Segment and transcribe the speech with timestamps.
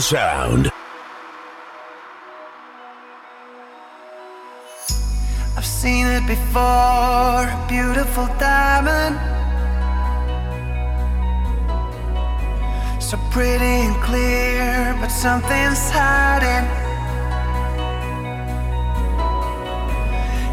[0.00, 0.72] Sound.
[5.54, 9.18] I've seen it before, a beautiful diamond.
[13.02, 16.66] So pretty and clear, but something's hiding.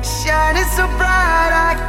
[0.04, 1.89] Shining so bright, I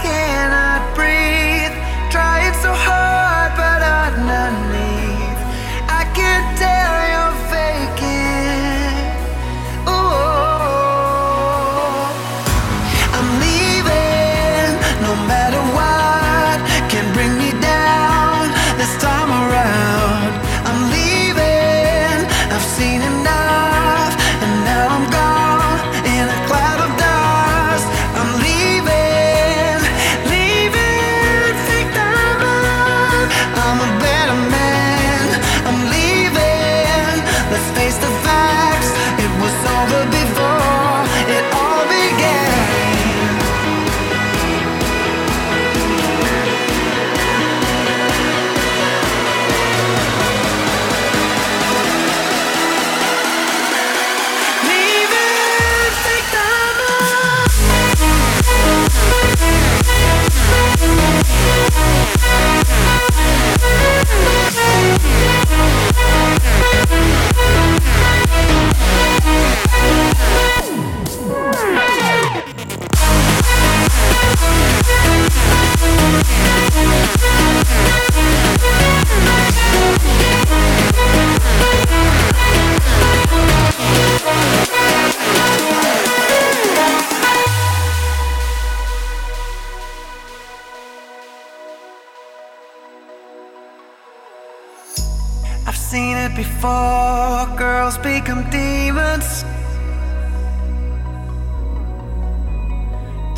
[98.31, 99.45] welcome demons.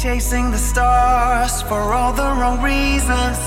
[0.01, 3.39] Chasing the stars for all the wrong reasons.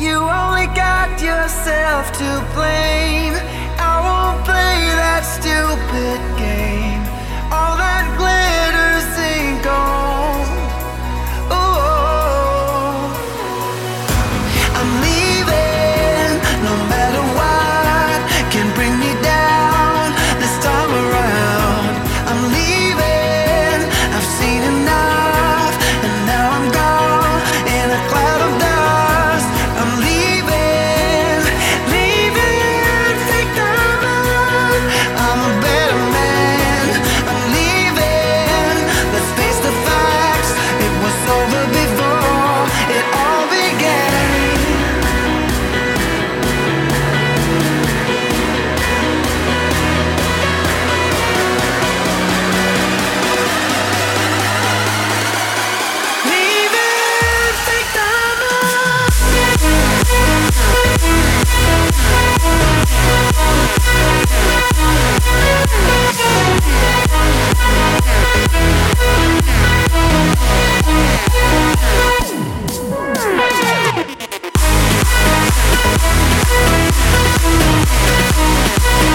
[0.00, 3.34] You only got yourself to blame.
[3.78, 6.91] I won't play that stupid game.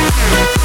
[0.10, 0.58] Yeah.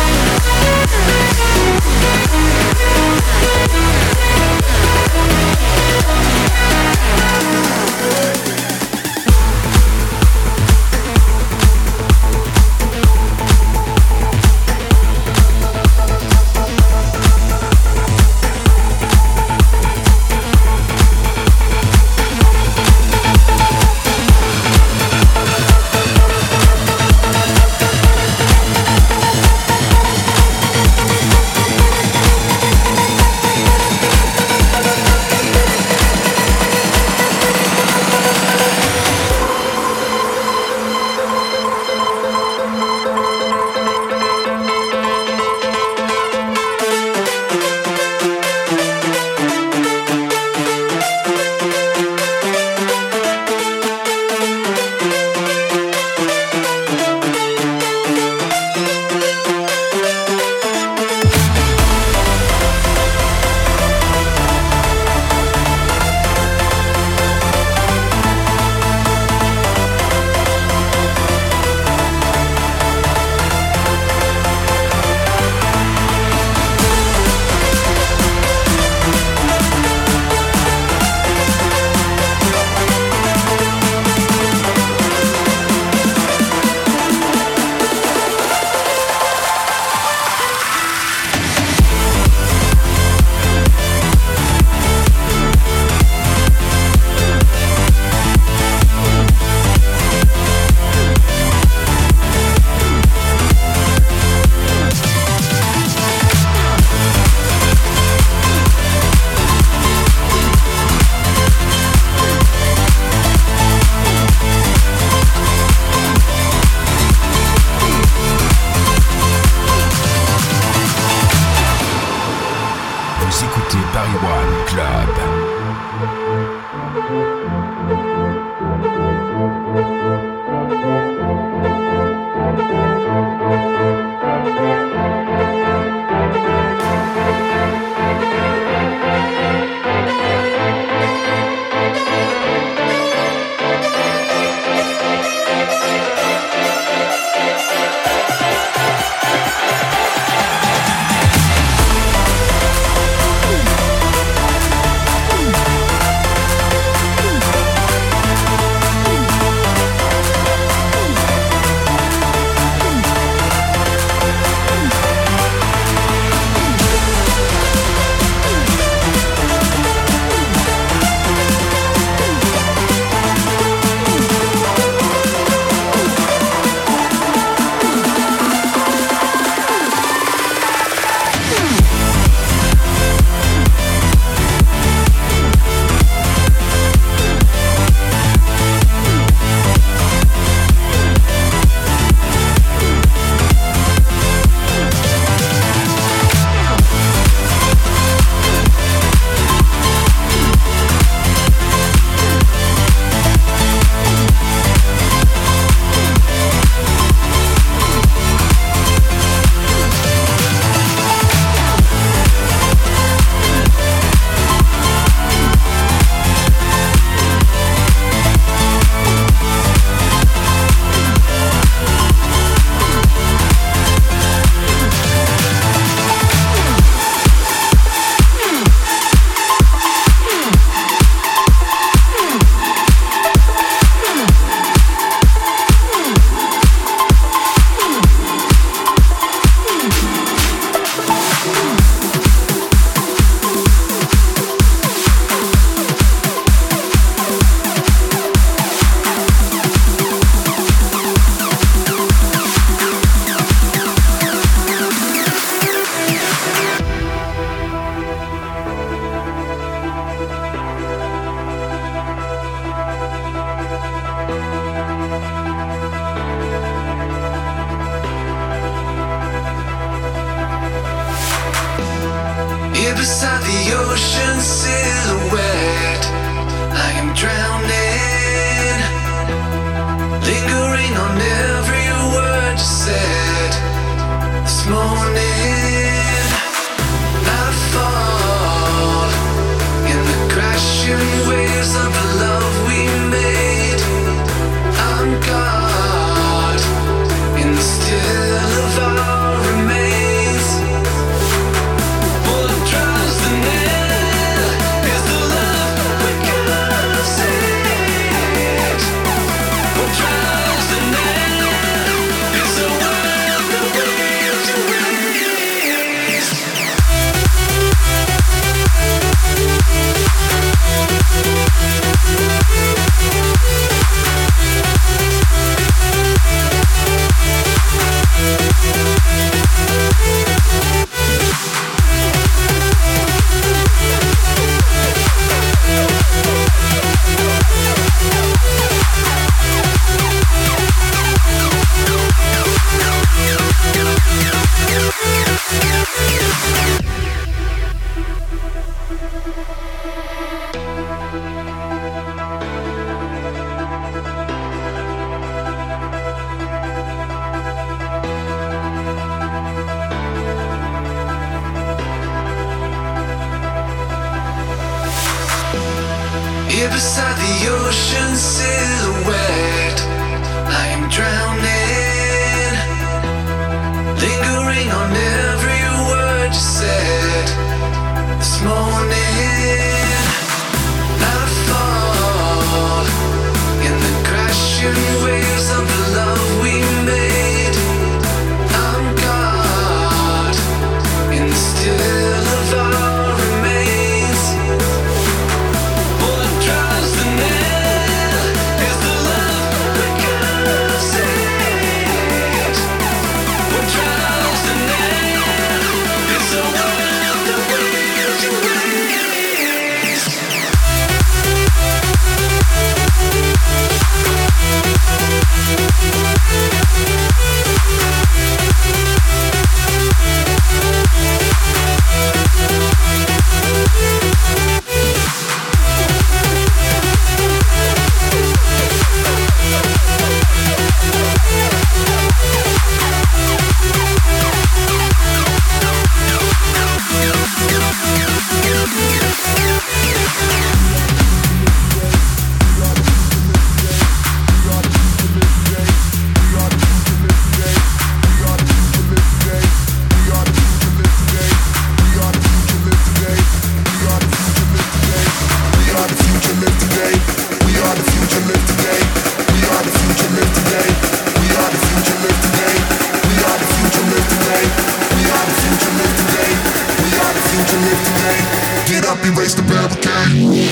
[470.15, 470.52] Yeah.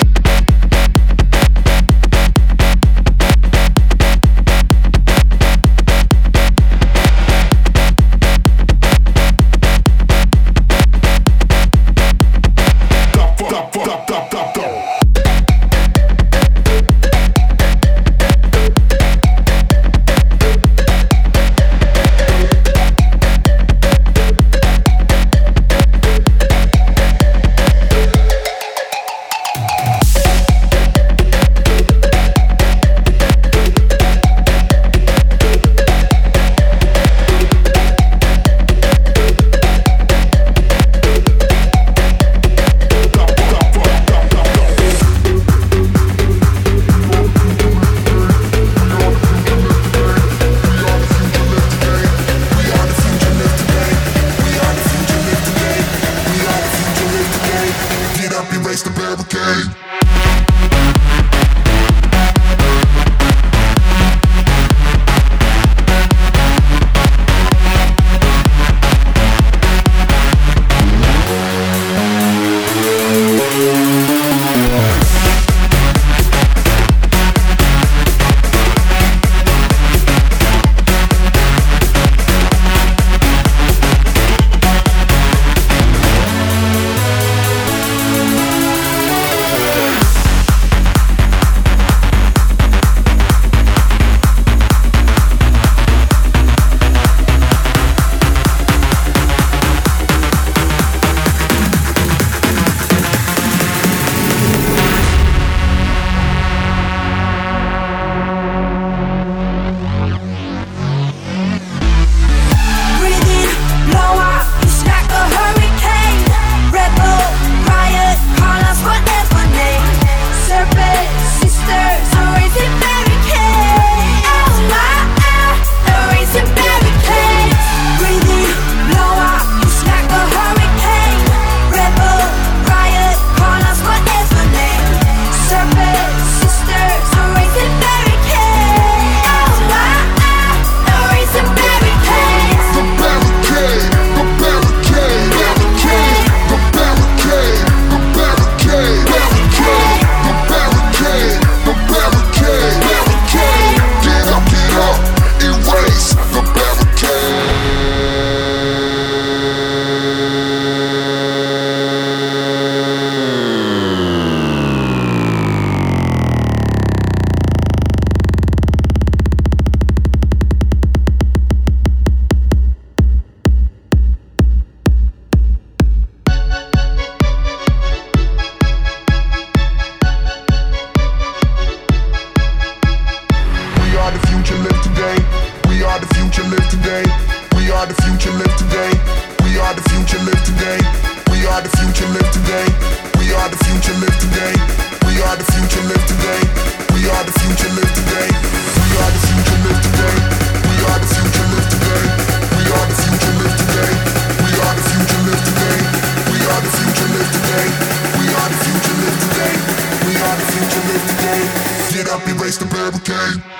[210.71, 211.95] Future, live today.
[211.95, 213.60] Get up, erase the barricade.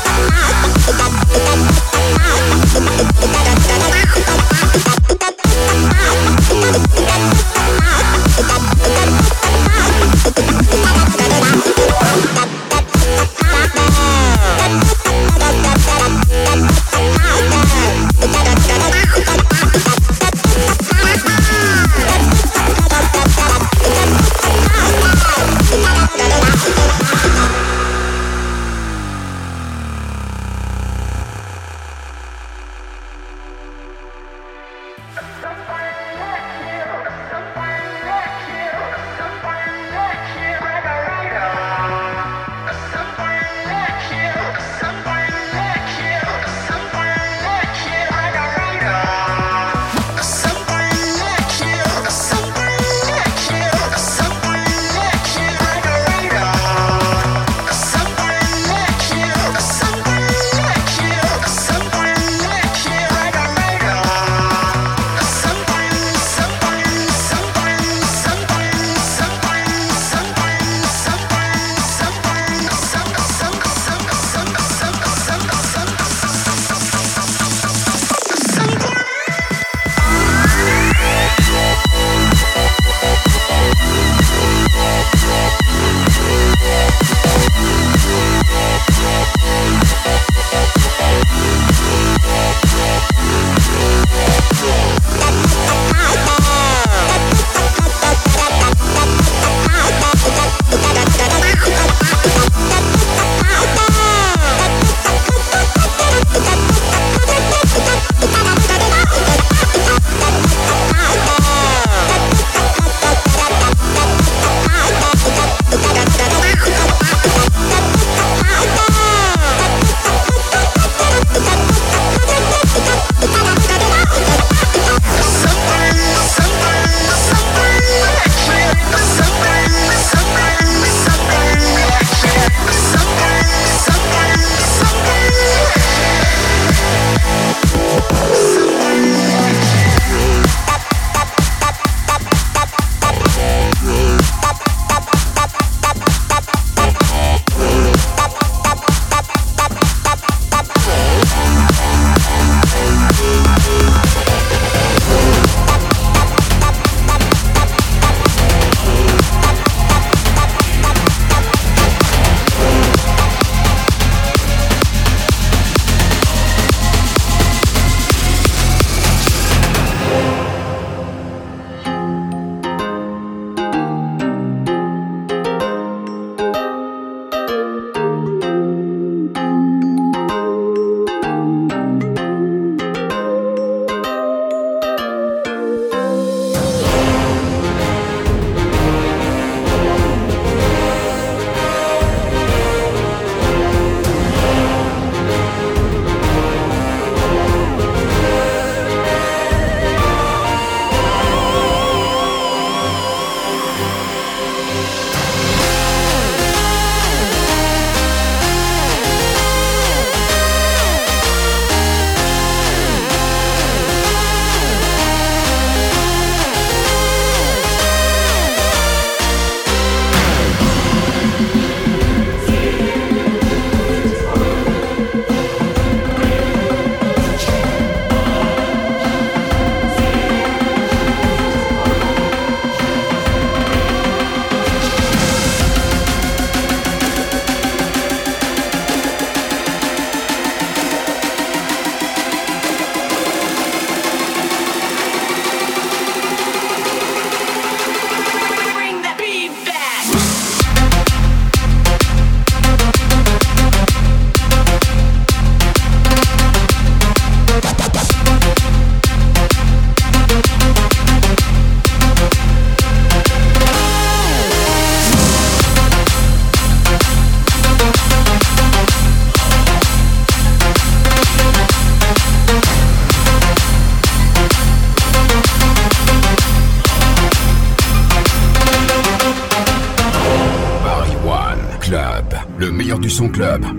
[283.31, 283.70] club,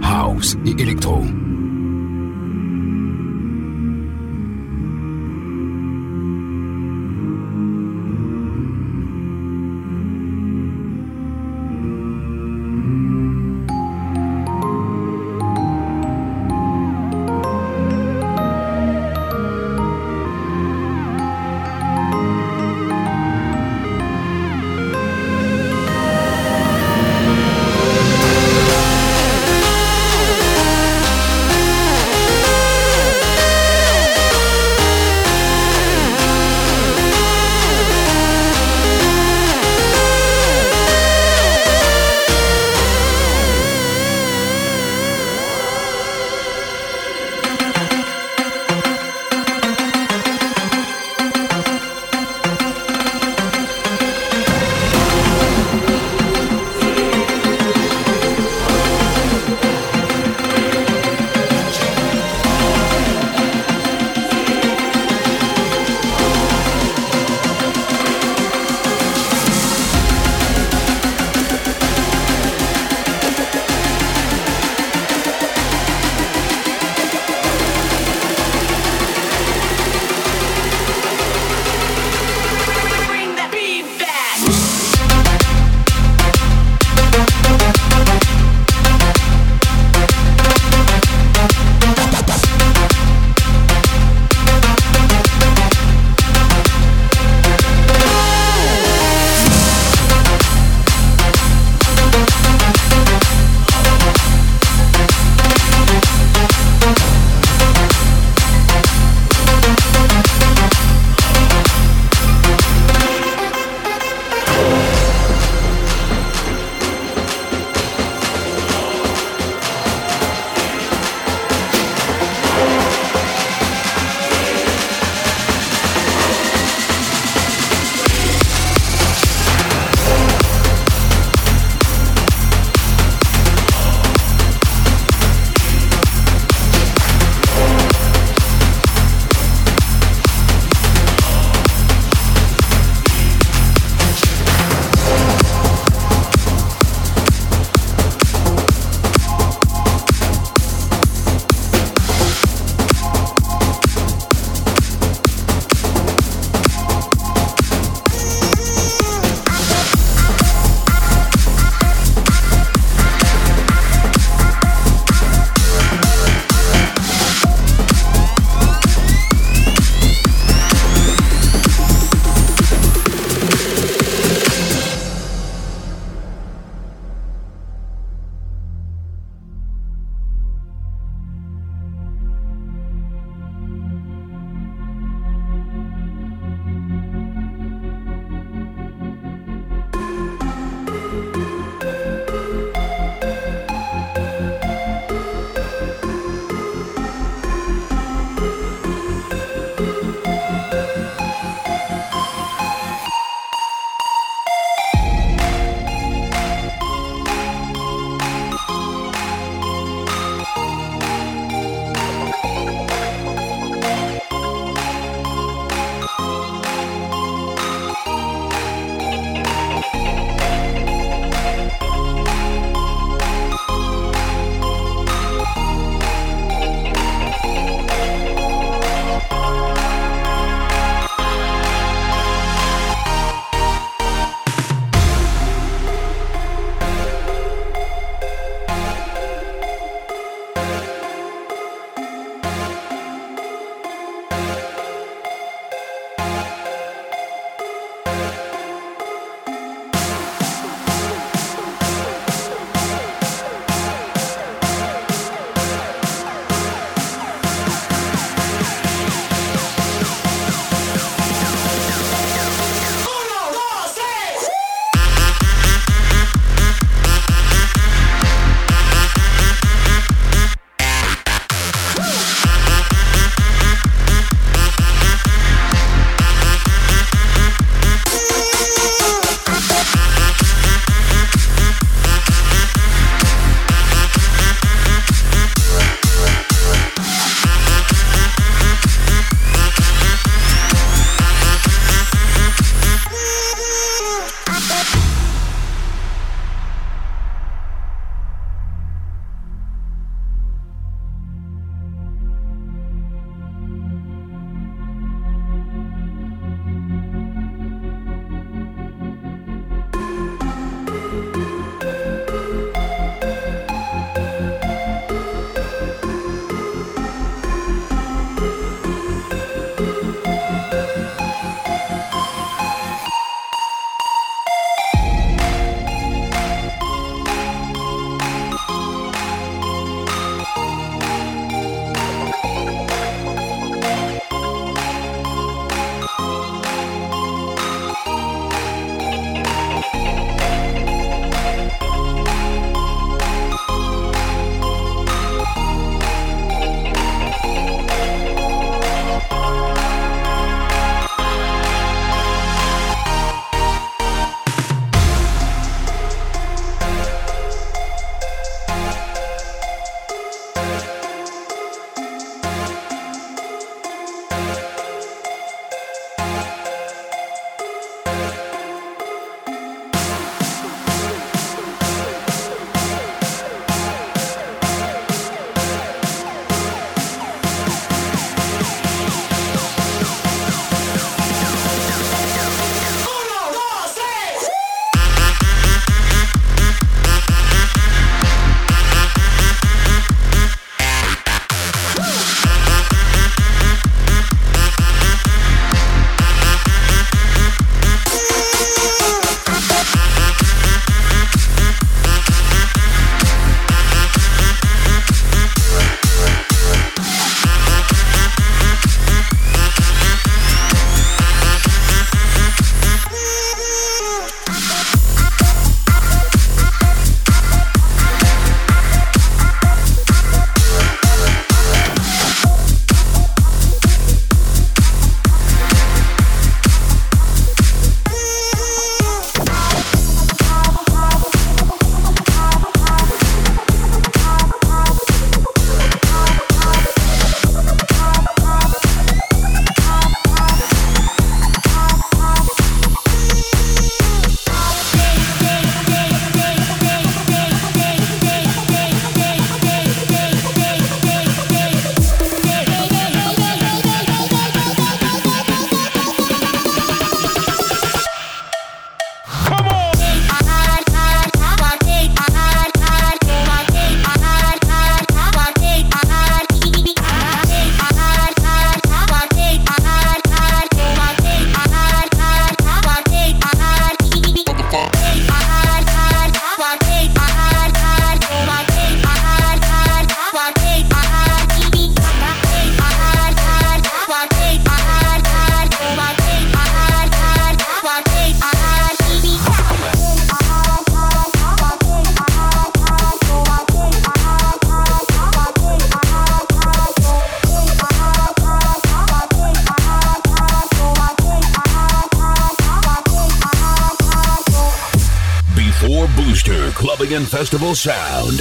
[507.26, 508.40] Festival Sound.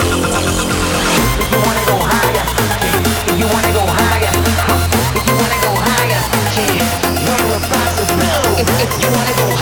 [8.83, 9.60] If you wanna go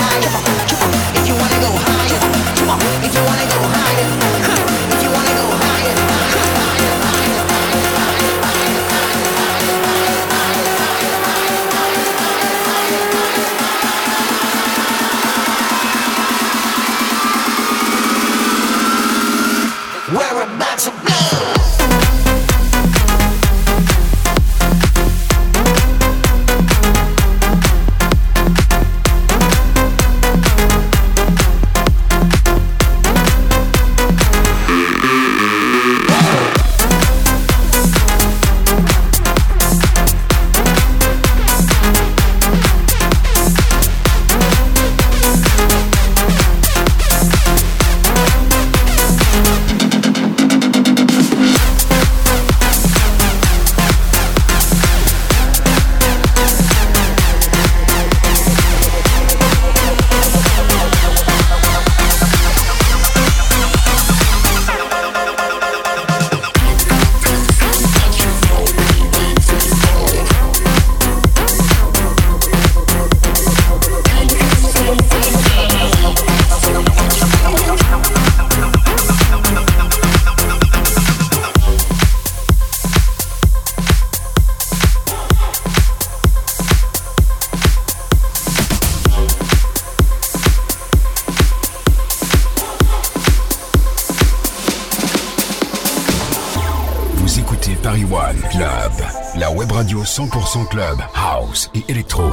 [100.60, 102.24] 100% club, house et électro.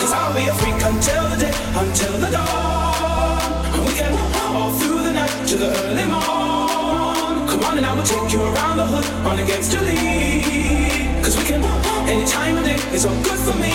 [0.00, 3.86] Cause I'll be a freak until the day, until the dawn.
[3.86, 4.12] We can
[4.56, 7.48] all through the night to the early morn.
[7.48, 11.24] Come on and I will take you around the hood on against your lead.
[11.24, 11.62] Cause we can,
[12.08, 13.72] any time of day is all good for me.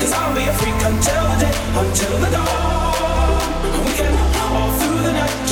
[0.00, 2.81] Cause I'll be a freak until the day, until the dawn.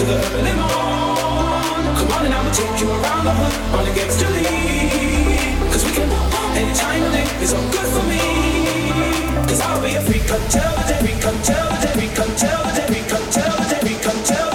[0.01, 1.85] To the early morn.
[1.99, 5.73] Come on and I'ma take you around the hood on against your lead.
[5.73, 6.09] Cause we can,
[6.57, 8.25] any time of day it's all good for me.
[9.49, 12.73] Cause I'll be a freak until the day, freak until the day, freak until the
[12.77, 14.50] day, freak until the day, freak until the day,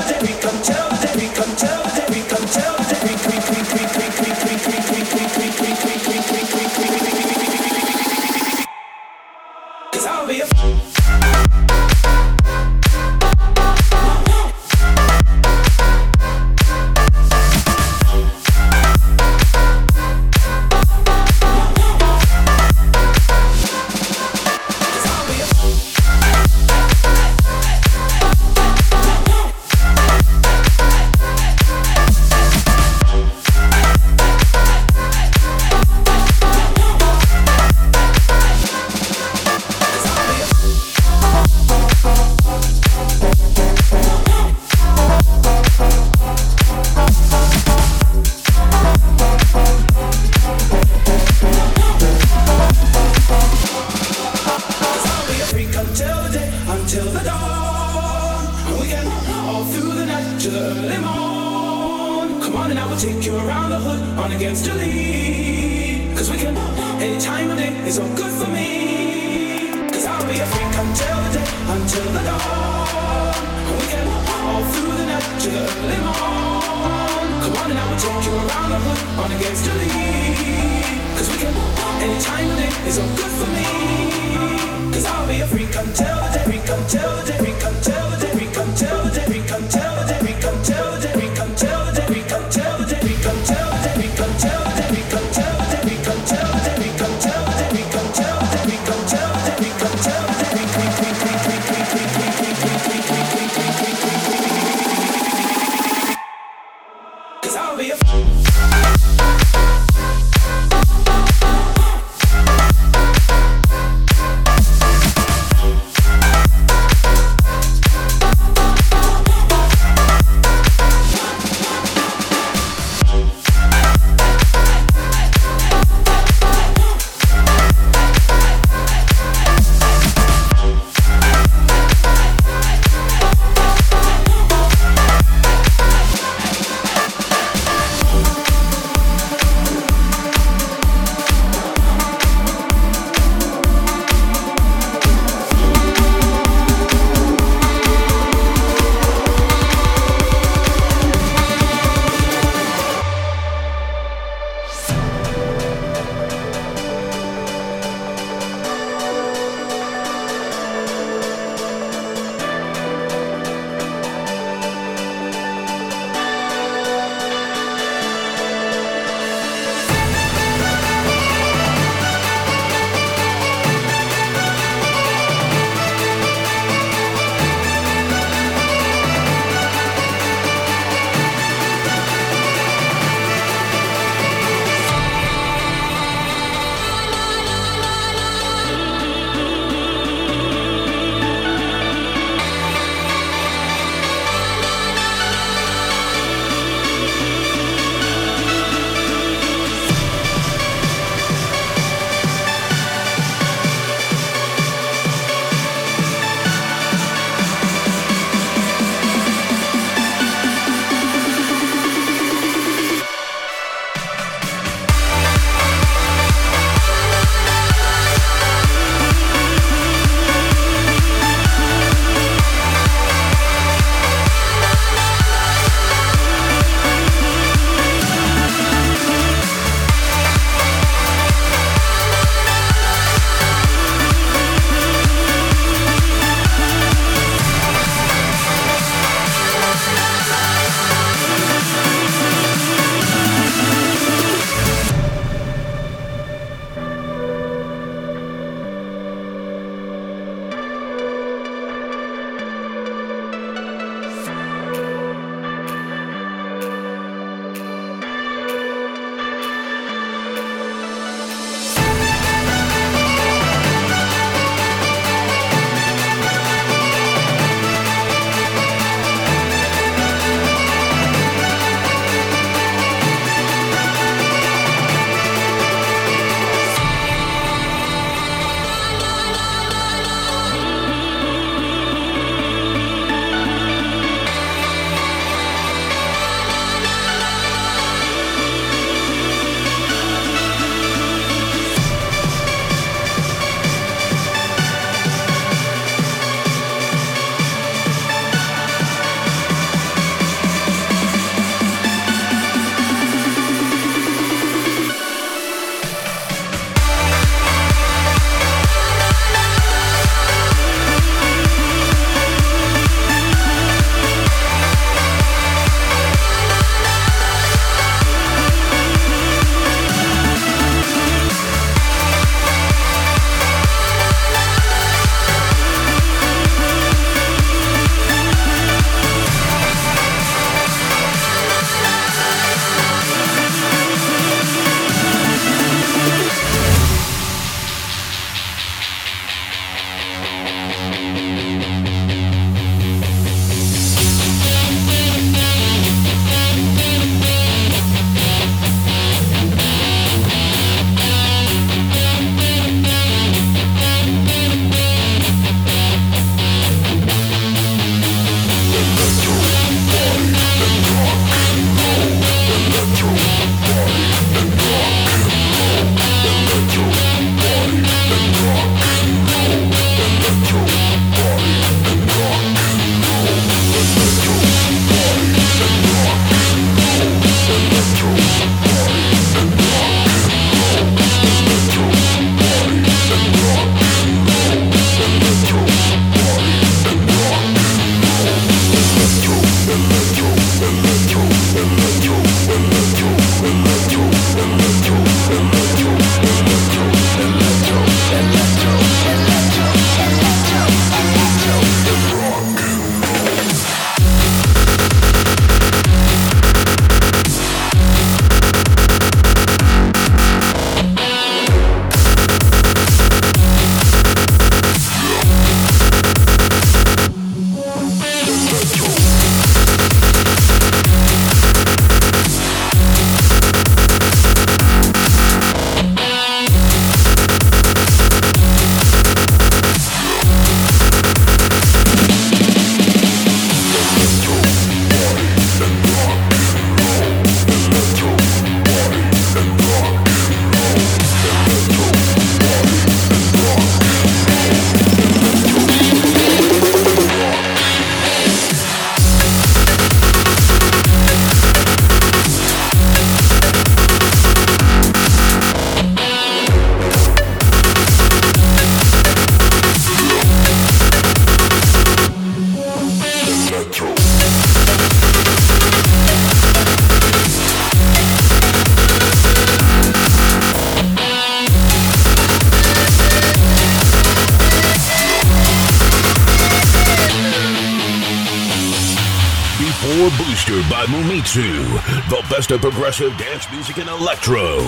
[480.69, 481.63] by Mumitsu,
[482.09, 484.59] the best of progressive dance music and electro.